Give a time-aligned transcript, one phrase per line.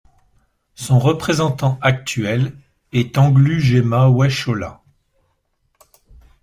[0.73, 2.57] Son représentant actuel
[2.91, 4.81] est Anglu Jema Weshola.